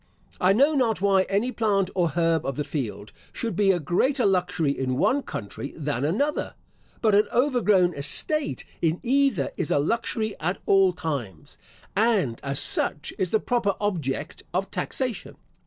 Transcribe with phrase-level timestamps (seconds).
[0.39, 4.25] I know not why any plant or herb of the field should be a greater
[4.25, 6.55] luxury in one country than another;
[7.03, 11.59] but an overgrown estate in either is a luxury at all times,
[11.95, 15.35] and, as such, is the proper object of taxation.